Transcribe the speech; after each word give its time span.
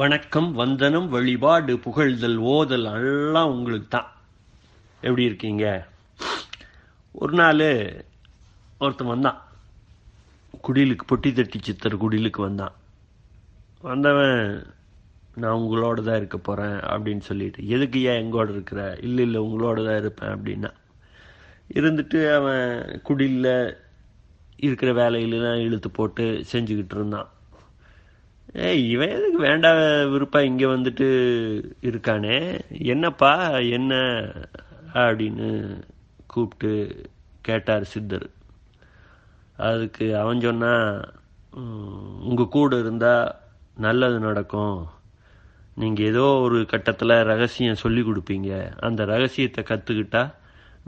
வணக்கம் 0.00 0.52
வந்தனம் 0.52 1.08
வழிபாடு 1.08 1.76
புகழ்தல் 1.76 2.36
ஓதல் 2.36 2.92
எல்லாம் 2.92 3.50
உங்களுக்கு 3.50 3.88
தான். 3.88 4.08
எப்படி 5.00 5.22
இருக்கீங்க? 5.22 5.86
ஒரு 7.12 7.32
நாள் 7.32 8.04
ஒருத்தன் 8.78 9.06
வந்தான். 9.06 9.42
குடிலுக்கு 10.62 11.06
பொட்டி 11.08 11.32
தட்டி 11.32 11.58
சித்தர் 11.62 11.96
குடிலுக்கு 11.96 12.40
வந்தான். 12.40 12.72
வந்தவன் 13.80 14.66
நான் 15.34 15.58
உங்களோட 15.58 16.02
தான் 16.02 16.16
இருக்க 16.16 16.38
போகிறேன் 16.38 16.78
அப்படின்னு 16.78 17.20
சொல்லிட்டு 17.20 17.68
எதுக்கு 17.68 18.02
ஏன் 18.02 18.22
எங்கோட 18.22 18.50
இருக்கிற? 18.50 18.98
இல்லை 19.02 19.24
இல்லை 19.24 19.40
உங்களோட 19.40 19.84
தான் 19.84 19.98
இருப்பேன் 19.98 20.30
அப்படின்னா. 20.30 20.72
இருந்துட்டு 21.74 22.34
அவன் 22.34 23.00
குடிலில் 23.04 23.76
இருக்கிற 24.56 24.92
வேலையிலாம் 24.92 25.60
இழுத்து 25.60 25.90
போட்டு 25.90 26.44
செஞ்சுக்கிட்டு 26.52 26.94
இருந்தான். 26.94 27.28
ஏய் 28.54 28.90
இவன் 28.90 29.08
எதுக்கு 29.08 29.38
வேண்டா 29.38 29.70
விருப்பா 30.12 30.38
இங்கே 30.40 30.64
வந்துட்டு 30.64 31.06
இருக்கானே? 31.82 32.60
என்னப்பா 32.78 33.48
என்ன 33.58 33.92
அப்படின்னு 34.92 35.48
கூப்பிட்டு 36.26 37.10
கேட்டார் 37.42 37.84
சித்தர். 37.84 38.30
அதுக்கு 39.56 40.16
அவன் 40.16 40.40
சொன்னா 40.40 40.72
உங்கள் 42.20 42.48
கூட 42.48 42.78
இருந்தால் 42.78 43.34
நல்லது 43.74 44.18
நடக்கும். 44.18 44.88
நீங்கள் 45.74 46.06
ஏதோ 46.06 46.22
ஒரு 46.22 46.66
கட்டத்தில் 46.66 47.22
ரகசியம் 47.22 47.82
சொல்லி 47.84 48.02
கொடுப்பீங்க. 48.02 48.72
அந்த 48.80 49.04
ரகசியத்தை 49.04 49.64
கத்துக்கிட்டா 49.64 50.34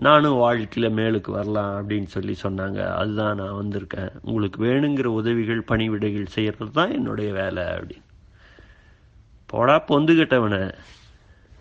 நானும் 0.04 0.36
வாழ்க்கையில் 0.42 0.94
மேலுக்கு 0.98 1.30
வரலாம் 1.30 1.72
அப்படின்னு 1.76 2.08
சொல்லி 2.14 2.34
சொன்னாங்க. 2.42 2.80
அதுதான் 3.00 3.38
நான் 3.40 3.58
வந்திருக்கேன். 3.62 4.12
உங்களுக்கு 4.22 4.58
வேணுங்கிற 4.64 5.08
உதவிகள் 5.20 5.60
பணிவிடைகள் 5.68 6.34
செய்கிறது 6.36 6.70
தான் 6.70 6.92
என்னுடைய 6.92 7.32
வேலை 7.32 7.62
அப்படின்னு. 7.62 8.06
போடா 9.46 9.84
பொந்துக்கிட்டவனை 9.88 10.62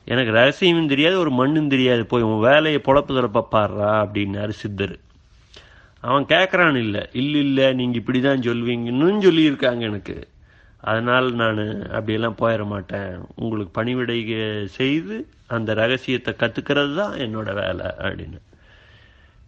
எனக்கு 0.05 0.31
ரகசியமும் 0.31 0.91
தெரியாது 0.93 1.19
ஒரு 1.19 1.31
மண்ணும் 1.39 1.69
தெரியாது. 1.69 2.05
போய் 2.05 2.27
உன் 2.29 2.45
வேலையை 2.49 2.81
பொழப்பு 2.85 3.13
தரப்ப 3.17 3.47
பாடுறா 3.51 3.91
அப்படின்னாரு 4.03 4.53
சித்தர். 4.61 4.95
அவன் 6.07 6.25
கேட்குறான் 6.25 6.77
இல்லை 6.85 7.03
இல்லை 7.21 7.39
இல்லை 7.39 7.67
நீங்கள் 7.73 7.99
இப்படி 8.01 8.19
தான் 8.21 8.45
சொல்வீங்கன்னு 8.47 9.25
சொல்லியிருக்காங்க 9.27 9.79
எனக்கு. 9.91 10.17
அதனால் 10.81 11.33
நான் 11.33 11.83
அப்படியெல்லாம் 11.83 12.35
போயிட 12.35 12.63
மாட்டேன். 12.65 13.19
உங்களுக்கு 13.35 13.71
பணிவிடை 13.71 14.19
செய்து 14.65 15.29
அந்த 15.47 15.73
ரகசியத்தை 15.73 16.35
கற்றுக்கிறது 16.37 16.95
தான் 16.95 17.13
என்னோட 17.13 17.53
வேலை 17.53 17.85
அப்படின்னு. 17.99 18.39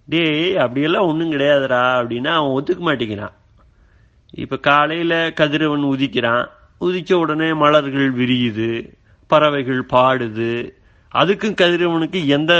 டேய் 0.06 0.58
அப்படியெல்லாம் 0.58 1.06
ஒன்றும் 1.06 1.32
கிடையாதுடா 1.32 1.82
அப்படின்னா 2.00 2.32
அவன் 2.40 2.56
ஒத்துக்க 2.58 2.82
மாட்டேங்கிறான். 2.88 3.36
இப்போ 4.34 4.58
காலையில் 4.58 5.34
கதிரவன் 5.34 5.84
உதிக்கிறான். 5.84 6.46
உதித்த 6.80 7.18
உடனே 7.18 7.54
மலர்கள் 7.54 8.16
விரியுது 8.16 8.94
பறவைகள் 9.28 9.84
பாடுது. 9.94 10.73
அதுக்கும் 11.16 11.60
கதிரவனுக்கு 11.62 12.26
எந்த 12.26 12.54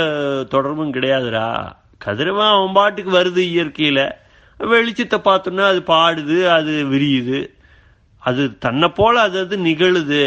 தொடர்பும் 0.48 0.92
கிடையாதுடா. 0.92 1.72
கதிரவன் 1.98 2.46
அவன் 2.46 2.72
பாட்டுக்கு 2.72 3.12
வருது 3.18 3.36
இயற்கையில். 3.36 4.04
வெளிச்சத்தை 4.60 5.18
பார்த்தோன்னா 5.24 5.64
அது 5.72 5.80
பாடுது 5.86 6.46
அது 6.48 6.84
விரியுது. 6.84 7.40
அது 8.22 8.58
தன்னை 8.58 8.88
போல 8.88 9.20
அது 9.20 9.38
அது 9.40 9.56
நிகழுது. 9.58 10.22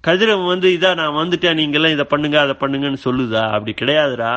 கதிரவன் 0.00 0.46
வந்து 0.46 0.68
இதா 0.68 0.90
நான் 0.94 1.18
வந்துட்டேன் 1.20 1.58
நீங்கெல்லாம் 1.60 1.94
இதை 1.96 2.04
பண்ணுங்க 2.04 2.36
அதை 2.40 2.54
பண்ணுங்கன்னு 2.60 2.98
சொல்லுதா? 3.04 3.42
அப்படி 3.50 3.74
கிடையாதுடா. 3.80 4.32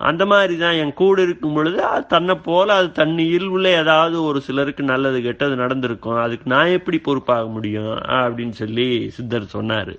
அந்த 0.00 0.26
மாதிரி 0.26 0.54
தான் 0.56 0.72
என் 0.72 0.92
கூட 0.92 1.22
இருக்கும் 1.22 1.54
பொழுது 1.54 1.84
அது 1.84 2.06
தன்னை 2.06 2.34
போல 2.34 2.74
அது 2.74 2.88
தண்ணியில் 3.04 3.46
உள்ள 3.46 3.68
ஏதாவது 3.70 4.22
ஒரு 4.22 4.40
சிலருக்கு 4.40 4.82
நல்லது 4.82 5.22
கெட்டது 5.22 5.56
நடந்திருக்கும். 5.56 6.20
அதுக்கு 6.20 6.46
நான் 6.50 6.76
எப்படி 6.78 6.98
பொறுப்பாக 6.98 7.46
முடியும் 7.46 7.96
அப்படின்னு 8.20 8.50
சொல்லி 8.50 9.10
சித்தர் 9.10 9.54
சொன்னார். 9.56 9.94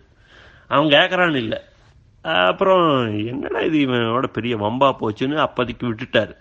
அவன் 0.67 0.89
கேட்குறான்னு 0.89 1.36
இல்லை. 1.36 1.59
அப்புறம் 2.22 2.88
என்னடா 3.26 3.59
இது 3.59 3.78
இவனோட 3.78 4.26
பெரிய 4.28 4.55
வம்பா 4.58 4.89
போச்சுன்னு 5.02 5.36
அப்போதைக்கு 5.36 5.86
விட்டுட்டாரு. 5.92 6.33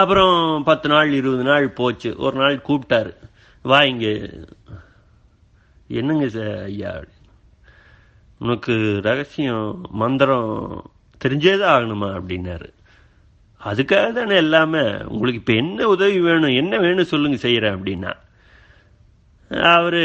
அப்புறம் 0.00 0.62
பத்து 0.64 0.88
நாள் 0.88 1.10
இருபது 1.12 1.42
நாள் 1.42 1.66
போச்சு. 1.68 2.14
ஒரு 2.18 2.36
நாள் 2.36 2.64
கூப்பிட்டாரு. 2.68 3.12
வா 3.62 3.82
இங்கே. 3.82 4.30
என்னங்க 5.88 6.28
சார் 6.28 6.62
ஐயா 6.62 7.02
உனக்கு 8.38 9.00
ரகசியம் 9.02 9.86
மந்திரம் 9.90 10.90
தெரிஞ்சே 11.24 11.58
தான் 11.58 11.74
ஆகணுமா 11.74 12.08
அப்படின்னாரு. 12.18 12.68
அதுக்காக 13.64 14.12
தானே 14.12 14.36
எல்லாமே. 14.36 15.02
உங்களுக்கு 15.04 15.40
இப்போ 15.40 15.52
என்ன 15.52 15.88
உதவி 15.88 16.20
வேணும் 16.20 16.50
என்ன 16.50 16.78
வேணும் 16.78 17.04
சொல்லுங்க 17.04 17.36
செய்கிறேன் 17.36 17.74
அப்படின்னா. 17.74 18.12
அவர் 19.50 20.02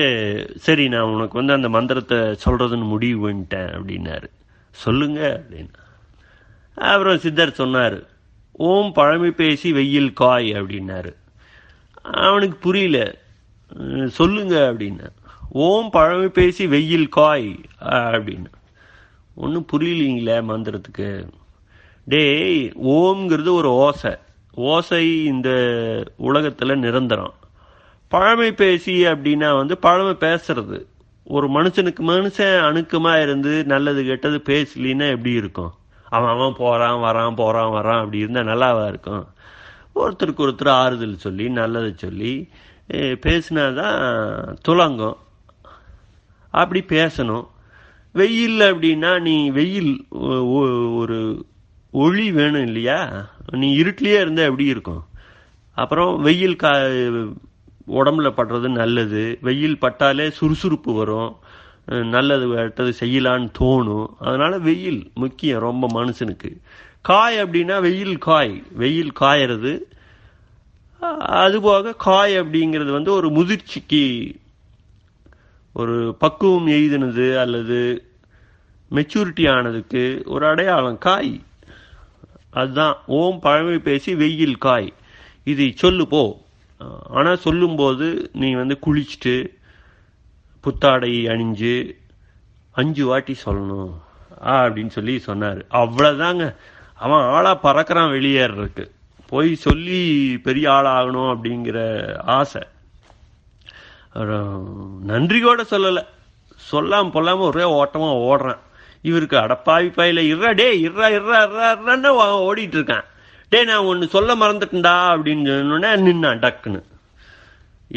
சரி 0.55 0.87
நான் 0.87 1.13
உனக்கு 1.15 1.37
வந்து 1.37 1.53
அந்த 1.53 1.69
மந்திரத்தை 1.69 2.17
சொல்கிறதுன்னு 2.17 2.87
முடிவு 2.87 3.29
பண்ணிட்டேன் 3.29 3.71
அப்படின்னாரு. 3.77 4.29
சொல்லுங்க 4.71 5.43
அப்படின்னா. 5.43 5.83
அப்புறம் 6.75 7.17
சித்தர் 7.17 7.51
சொன்னார் 7.51 7.97
ஓம் 8.51 8.91
பழமை 8.91 9.31
பேசி 9.31 9.73
வெயில் 9.73 10.13
காய் 10.13 10.51
அப்படின்னாரு. 10.53 11.13
அவனுக்கு 12.01 12.57
புரியல. 12.57 13.15
சொல்லுங்க 14.07 14.73
அப்படின்னா. 14.73 15.09
ஓம் 15.49 15.89
பழமை 15.89 16.27
பேசி 16.27 16.67
வெயில் 16.67 17.09
காய் 17.09 17.59
அப்படின்னு. 17.81 18.45
ஒன்றும் 19.35 19.67
புரியலீங்களே 19.73 20.43
மந்திரத்துக்கு. 20.43 21.27
டேய் 22.05 22.71
ஓம்ங்கிறது 22.83 23.49
ஒரு 23.49 23.71
ஓசை. 23.71 24.15
ஓசை 24.51 25.25
இந்த 25.25 25.49
உலகத்தில் 26.15 26.79
நிரந்தரம். 26.79 27.33
பழமை 28.07 28.51
பேசி 28.51 29.05
அப்படின்னா 29.05 29.57
வந்து 29.57 29.77
பழமை 29.77 30.13
பேசுறது. 30.13 30.85
ஒரு 31.23 31.49
மனுஷனுக்கு 31.49 31.99
மனுஷன் 31.99 32.59
அணுக்கமாக 32.59 33.21
இருந்து 33.21 33.63
நல்லது 33.63 34.03
கெட்டது 34.03 34.41
பேசலின்னா 34.45 35.09
எப்படி 35.09 35.31
இருக்கும்? 35.31 35.73
அவன் 36.09 36.29
அவன் 36.29 36.53
போகிறான் 36.57 36.95
வரான் 36.95 37.35
போகிறான் 37.35 37.71
வரான் 37.71 37.97
அப்படி 37.97 38.17
இருந்தால் 38.17 38.45
நல்லாவா 38.45 38.87
இருக்கும்? 38.87 39.27
ஒருத்தருக்கு 39.95 40.37
ஒருத்தர் 40.37 40.69
ஆறுதல் 40.69 41.17
சொல்லி 41.17 41.49
நல்லதை 41.49 41.93
சொல்லி 41.95 42.49
பேசினாதான் 42.93 44.57
துலங்கம். 44.61 45.17
அப்படி 46.51 46.83
பேசணும். 46.87 47.47
வெயில் 48.13 48.59
அப்படின்னா 48.59 49.21
நீ 49.21 49.49
வெயில் 49.49 50.05
ஒரு 50.09 51.45
ஒளி 51.91 52.31
வேணும் 52.31 52.65
இல்லையா? 52.65 53.29
நீ 53.51 53.77
இருட்டிலேயே 53.81 54.21
இருந்தால் 54.21 54.45
எப்படி 54.45 54.65
இருக்கும்? 54.65 55.05
அப்புறம் 55.73 56.21
வெயில் 56.21 56.55
கா 56.55 56.69
உடம்புல 57.87 58.31
படுறது 58.31 58.69
நல்லது. 58.71 59.37
வெயில் 59.41 59.79
பட்டாலே 59.79 60.29
சுறுசுறுப்பு 60.29 60.93
வரும். 60.93 61.35
நல்லது 61.85 62.47
வெட்டது 62.47 62.93
செய்யலான்னு 62.99 63.51
தோணும். 63.59 64.05
அதனால 64.19 64.57
வெயில் 64.57 65.11
முக்கியம் 65.13 65.59
ரொம்ப 65.59 65.87
மனுஷனுக்கு. 65.93 66.61
காய் 67.01 67.43
அப்படின்னா 67.43 67.81
வெயில் 67.81 68.17
காய். 68.17 68.63
வெயில் 68.71 69.11
காயறது 69.19 69.79
அதுபோக 71.01 71.95
காய் 71.95 72.39
அப்படிங்கிறது 72.39 72.91
வந்து 72.91 73.11
ஒரு 73.11 73.29
முதிர்ச்சிக்கு 73.29 74.35
ஒரு 75.73 76.15
பக்குவம் 76.19 76.67
எய்தினது 76.67 77.37
அல்லது 77.37 78.11
மெச்சூரிட்டி 78.91 79.55
ஆனதுக்கு 79.55 80.21
ஒரு 80.25 80.47
அடையாளம் 80.47 80.97
காய். 80.97 81.41
அதுதான் 82.49 82.97
ஓம் 83.05 83.39
பழமை 83.39 83.79
பேசி 83.79 84.15
வெயில் 84.15 84.57
காய். 84.57 84.93
இதை 85.43 85.73
சொல்லு 85.75 86.07
போ. 86.07 86.45
ஆனால் 87.09 87.37
சொல்லும்போது 87.37 88.29
நீ 88.33 88.53
வந்து 88.53 88.79
குளிச்சுட்டு 88.85 89.47
புத்தாடை 90.61 91.25
அணிஞ்சு 91.25 91.95
அஞ்சு 92.71 93.05
வாட்டி 93.05 93.35
சொல்லணும். 93.45 93.93
அப்படின்னு 94.41 94.87
சொல்லி 94.87 95.19
சொன்னார். 95.19 95.57
அவ்வளோதாங்க 95.57 96.55
அவன் 96.93 97.19
ஆளாக 97.19 97.59
பறக்கிறான் 97.59 98.11
வெளியேறதுக்கு. 98.11 98.95
போய் 99.31 99.49
சொல்லி 99.65 100.01
பெரிய 100.45 100.65
ஆளாகணும் 100.77 101.31
அப்படிங்கிற 101.33 101.79
ஆசை. 102.37 102.61
நன்றியோட 105.09 105.61
சொல்லலை. 105.71 106.03
சொல்லாமல் 106.69 107.13
பொல்லாமல் 107.15 107.49
ஒரே 107.51 107.65
ஓட்டமாக 107.79 108.23
ஓடுறான். 108.29 108.61
இவருக்கு 109.09 109.37
அடப்பாவி 109.43 109.89
பாயில 109.97 110.23
இறா 110.33 110.49
டே 110.61 110.67
இர்றா 110.87 111.07
இர்றா 111.17 111.39
இறா 111.47 111.67
இறான்னு 111.75 112.09
ஓடிட்டு 112.47 112.77
இருக்கான் 112.79 113.05
டே 113.51 113.59
நான் 113.69 113.87
ஒன்று 113.89 114.05
சொல்ல 114.15 114.31
மறந்துட்டேன்டா 114.35 114.95
அப்படின்னு 115.13 115.45
சொன்னோன்னே 115.51 115.91
நின்னான் 116.07 116.41
டக்குன்னு. 116.45 116.81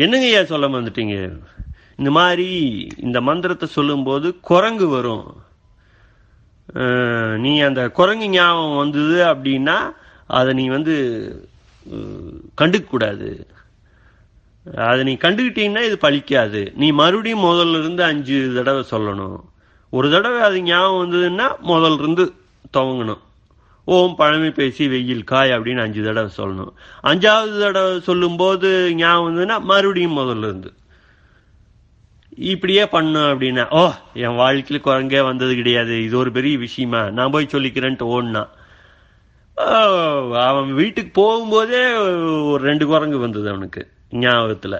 என்னங்க 0.04 0.26
ஏன் 0.38 0.50
சொல்ல 0.50 0.66
மறந்துட்டீங்க? 0.74 1.16
இந்த 2.00 2.10
மாதிரி 2.18 2.48
இந்த 3.06 3.18
மந்திரத்தை 3.28 3.66
சொல்லும்போது 3.76 4.28
குரங்கு 4.50 4.86
வரும். 4.96 5.26
நீ 7.44 7.52
அந்த 7.68 7.82
குரங்கு 7.98 8.26
ஞாபகம் 8.36 8.78
வந்தது 8.82 9.16
அப்படின்னா 9.30 9.78
அதை 10.38 10.50
நீ 10.60 10.64
வந்து 10.76 10.94
கண்டுக்க 12.60 12.86
கூடாது 12.88 13.28
அதை 14.86 15.00
நீ 15.08 15.12
கண்டுகிட்டீங்கன்னா 15.22 15.82
இது 15.88 15.96
பழிக்காது. 16.02 16.60
நீ 16.80 16.88
மறுபடியும் 17.00 17.46
முதல்ல 17.48 17.78
இருந்து 17.82 18.02
அஞ்சு 18.10 18.38
தடவை 18.56 18.82
சொல்லணும். 18.90 19.38
ஒரு 19.96 20.08
தடவை 20.14 20.40
அது 20.48 20.58
ஞாபகம் 20.70 21.00
வந்ததுன்னா 21.02 21.46
முதல்ல 21.70 22.02
இருந்து 22.02 22.24
துவங்கணும். 22.76 23.22
ஓம் 23.94 24.18
பழமை 24.18 24.50
பேசி 24.58 24.84
வெயில் 24.92 25.24
காய் 25.30 25.54
அப்படின்னு 25.54 25.84
அஞ்சு 25.86 26.02
தடவை 26.08 26.30
சொல்லணும். 26.40 26.72
அஞ்சாவது 27.10 27.56
தடவை 27.64 27.94
சொல்லும்போது 28.08 28.68
ஞாபகம் 29.00 29.26
வந்ததுன்னா 29.28 29.56
மறுபடியும் 29.70 30.18
முதல்ல 30.20 30.48
இருந்து 30.50 30.70
இப்படியே 32.50 32.82
பண்ணும் 32.94 33.28
அப்படின்னா 33.30 33.64
ஓ 33.80 33.82
என் 34.24 34.38
வாழ்க்கையில் 34.42 34.84
குரங்கே 34.84 35.20
வந்தது 35.30 35.52
கிடையாது. 35.60 35.94
இது 36.06 36.14
ஒரு 36.22 36.30
பெரிய 36.36 36.56
விஷயமா? 36.66 37.02
நான் 37.16 37.32
போய் 37.34 37.52
சொல்லிக்கிறேன்ட்டு 37.54 38.10
ஓடனா. 38.16 38.42
அவன் 40.48 40.70
வீட்டுக்கு 40.80 41.12
போகும்போதே 41.20 41.82
ஒரு 42.50 42.62
ரெண்டு 42.68 42.84
குரங்கு 42.90 43.18
வந்தது 43.24 43.48
அவனுக்கு 43.52 43.82
ஞாபகத்தில். 44.22 44.78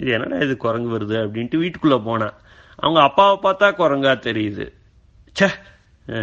இது 0.00 0.10
என்னடா 0.16 0.38
இது 0.46 0.54
குரங்கு 0.64 0.90
வருது 0.94 1.16
அப்படின்ட்டு 1.24 1.62
வீட்டுக்குள்ளே 1.62 1.98
போனான். 2.08 2.36
அவங்க 2.84 3.00
அப்பாவை 3.08 3.36
பார்த்தா 3.46 3.68
குரங்கா 3.80 4.12
தெரியுது. 4.28 4.66
சே 5.38 5.48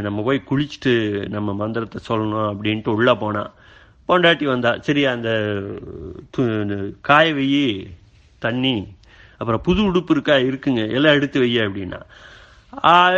நம்ம 0.05 0.21
போய் 0.27 0.47
குளிச்சுட்டு 0.49 0.93
நம்ம 1.35 1.53
மந்திரத்தை 1.61 1.99
சொல்லணும் 2.09 2.49
அப்படின்ட்டு 2.51 2.95
உள்ளே 2.97 3.13
போனான். 3.23 3.51
பொண்டாட்டி 4.09 4.45
வந்தா 4.53 4.71
சரி 4.85 5.01
அந்த 5.15 5.29
காய 7.09 7.25
வெயி 7.39 7.65
தண்ணி 8.45 8.75
அப்புறம் 9.39 9.61
புது 9.67 9.81
உடுப்பு 9.89 10.13
இருக்கா 10.15 10.35
இருக்குங்க 10.49 10.83
எல்லாம் 10.97 11.17
எடுத்து 11.17 11.37
வைய 11.43 11.67
அப்படின்னா. 11.67 11.99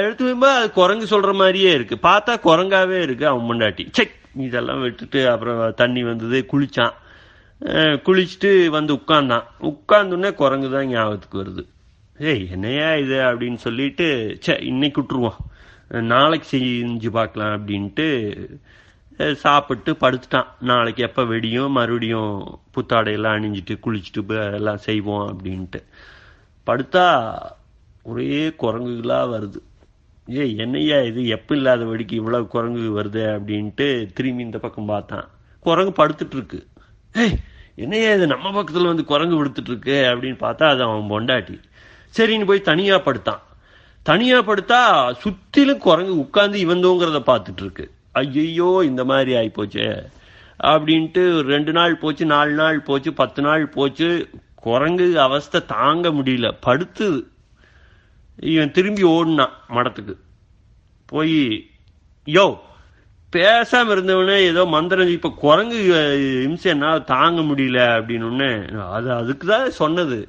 எடுத்து 0.02 0.24
வைக்கும்போது 0.26 0.58
அது 0.60 0.68
குரங்கு 0.80 1.06
சொல்கிற 1.14 1.32
மாதிரியே 1.42 1.72
இருக்குது 1.78 2.04
பார்த்தா 2.10 2.34
குரங்காவே 2.48 3.00
இருக்குது 3.06 3.30
அவன் 3.32 3.48
முண்டாட்டி 3.50 3.86
செக் 3.98 4.18
இதெல்லாம் 4.36 4.82
விட்டுட்டு 4.82 5.30
அப்புறம் 5.30 5.74
தண்ணி 5.74 6.04
வந்தது 6.04 6.46
குளித்தான் 6.52 6.92
குளிச்சுட்டு 8.06 8.68
வந்து 8.68 8.94
உட்கார்ந்தான். 8.94 9.44
உட்கார்ந்தோடனே 9.62 10.34
குரங்கு 10.34 10.72
தான் 10.72 10.88
ஞாபகத்துக்கு 10.88 11.44
வருது. 11.44 11.68
ஏய் 12.22 12.48
என்னையா 12.52 12.96
இது? 12.96 13.16
அப்படின்னு 13.16 13.56
சொல்லிட்டு 13.56 14.38
சே 14.40 14.58
இன்னைக்கு 14.62 15.02
விட்டுருவோம். 15.02 15.38
நாளைக்கு 15.90 16.58
செஞ்சு 16.58 17.10
பார்க்கலாம் 17.10 17.68
அப்படின்ட்டு 17.68 18.08
சாப்பிட்டு 19.36 19.92
படுத்துட்டான். 19.92 20.48
நாளைக்கு 20.62 21.04
எப்போ 21.04 21.24
வெடியும் 21.24 21.70
மறுபடியும் 21.70 22.60
புத்தாடையெல்லாம் 22.74 23.38
அணிஞ்சிட்டு 23.38 23.80
குளிச்சுட்டு 23.84 24.54
எல்லாம் 24.54 24.78
செய்வோம் 24.78 25.38
அப்படின்ட்டு. 25.38 25.84
படுத்தா 26.66 27.36
ஒரே 28.04 28.48
குரங்குகளாக 28.48 29.32
வருது. 29.36 29.71
ஏ 30.28 30.56
என்னையா 30.56 31.02
இது? 31.02 31.28
எப்போ 31.28 31.56
இல்லாத 31.56 31.84
வடிக்கு 31.84 32.16
இவ்வளோ 32.22 32.48
குரங்கு 32.48 33.02
வருது 33.02 33.24
அப்படின்ட்டு 33.36 34.12
திரும்பி 34.14 34.44
இந்த 34.44 34.58
பக்கம் 34.58 34.86
பார்த்தான். 34.86 35.28
குரங்கு 35.60 36.06
படுத்துட்ருக்கு 36.06 36.60
ஏய் 37.16 37.38
என்னையா 37.76 38.14
இது? 38.14 38.28
நம்ம 38.28 38.52
பக்கத்தில் 38.52 38.86
வந்து 38.86 39.04
குரங்கு 39.04 39.46
விடுத்துட்ருக்கு 39.46 39.96
அப்படின்னு 40.12 40.38
பார்த்தா 40.46 40.70
அது 40.70 40.84
அவன் 40.84 41.12
பொண்டாட்டி. 41.12 41.60
சரின்னு 42.18 42.46
போய் 42.46 42.62
தனியாக 42.62 43.02
படுத்தான். 43.04 43.42
தனியாக 44.04 44.56
படுத்தா 44.56 44.80
சுத்திலும் 45.24 45.78
குரங்கு 45.78 46.14
உட்காந்து 46.16 46.58
இவந்தோங்கிறத 46.66 47.22
பார்த்துட்ருக்கு 47.32 47.86
ஐயோ 48.12 48.82
இந்த 48.86 49.06
மாதிரி 49.06 49.34
ஆகிப்போச்சே 49.34 50.04
அப்படின்ட்டு 50.60 51.42
ரெண்டு 51.42 51.72
நாள் 51.72 51.98
போச்சு 51.98 52.26
நாலு 52.26 52.52
நாள் 52.52 52.80
போச்சு 52.82 53.14
பத்து 53.14 53.42
நாள் 53.42 53.68
போச்சு. 53.68 54.30
குரங்கு 54.56 55.20
அவஸ்தை 55.20 55.66
தாங்க 55.66 56.10
முடியல. 56.10 56.48
படுத்து 56.62 57.28
இவன் 58.38 58.72
திரும்பி 58.72 59.04
ஓடினான் 59.04 59.56
மடத்துக்கு. 59.76 60.16
போய் 61.06 61.40
யோ 62.28 62.46
பேசாம 63.34 63.92
இருந்தவனே 63.96 64.38
ஏதோ 64.52 64.66
மந்திரம் 64.66 65.08
இப்ப 65.08 65.30
குரங்கு 65.44 65.78
இம்சை 66.48 66.72
என்னால் 66.72 67.04
தாங்க 67.04 67.42
முடியல 67.42 67.80
அப்படின்னு 67.98 68.50
அது 68.98 69.14
அதுக்கு 69.14 69.48
தான் 69.48 69.70
சொன்னது. 69.72 70.28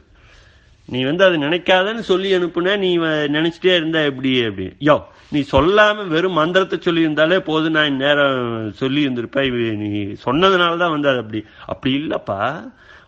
நீ 0.89 1.05
வந்து 1.05 1.25
அது 1.25 1.37
நினைக்காதன்னு 1.37 2.03
சொல்லி 2.11 2.29
அனுப்புன 2.37 2.77
நீ 2.79 2.99
நினைச்சிட்டே 3.37 3.75
இருந்தா 3.77 4.01
எப்படி? 4.01 4.45
அப்படி 4.45 4.67
யோ 4.89 4.97
நீ 5.31 5.41
சொல்லாம 5.53 6.07
வெறும் 6.09 6.33
மந்திரத்தை 6.33 6.79
சொல்லி 6.79 7.01
இருந்தாலே 7.01 7.39
போதும் 7.39 7.73
நான் 7.73 8.01
நேரம் 8.05 8.73
சொல்லி 8.73 9.07
இருந்திருப்பேன். 9.07 9.77
நீ 9.77 9.91
சொன்னதுனால 10.27 10.77
தான் 10.77 10.91
வந்து 10.91 11.09
அது 11.09 11.19
அப்படி. 11.19 11.45
அப்படி 11.67 11.93
இல்லப்பா. 12.01 12.41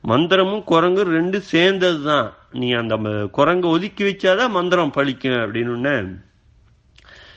மந்திரமும் 0.09 0.65
குரங்கும் 0.71 1.11
ரெண்டு 1.19 1.41
சேர்ந்தது 1.41 2.03
தான் 2.03 2.29
நீ 2.53 2.69
அந்த 2.73 2.97
குரங்கை 3.39 3.71
ஒதுக்கி 3.71 4.05
வச்சாதான் 4.05 4.51
மந்திரம் 4.51 4.93
பழிக்கும் 4.97 5.39
அப்படின்னு 5.45 6.17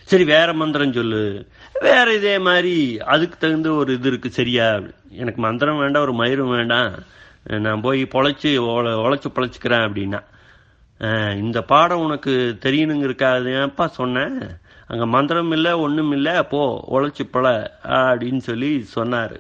சரி 0.10 0.24
வேற 0.24 0.54
மந்திரம் 0.54 0.94
சொல்லு. 0.94 1.22
வேற 1.80 2.14
இதே 2.14 2.36
மாதிரி 2.40 2.75
அதுக்கு 3.14 3.38
தகுந்த 3.38 3.69
ஒரு 3.72 3.94
இது 3.94 4.08
இருக்கு 4.08 4.30
சரியா? 4.31 4.68
எனக்கு 5.10 5.42
மந்திரம் 5.42 5.78
வேண்டாம் 5.78 6.06
ஒரு 6.06 6.14
மயிரும் 6.14 6.56
வேண்டாம். 6.56 6.94
நான் 7.66 7.81
போய் 7.81 8.02
பொழைச்சி 8.14 8.52
உழைச்சி 9.06 9.30
பொழைச்சிக்கிறேன் 9.36 9.86
அப்படின்னா. 9.88 10.22
இந்த 11.44 11.62
பாடம் 11.72 12.06
உனக்கு 12.08 12.34
தெரியணுங்கிறக்காது 12.66 13.50
ஏன்ப்பா 13.58 13.86
சொன்னேன். 14.00 14.38
அங்கே 14.88 15.06
மந்திரம் 15.16 15.52
இல்லை 15.52 15.74
ஒன்றும் 15.86 16.12
இல்லை 16.12 16.44
போ 16.44 16.62
உழைச்சி 16.92 17.24
பழ 17.31 17.78
அப்படின்னு 18.00 18.42
சொல்லி 18.50 18.72
சொன்னார். 18.96 19.38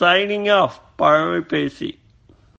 சைனிங் 0.00 0.50
ஆஃப் 0.52 0.78
பழமை 0.96 1.40
பேசி. 1.54 1.90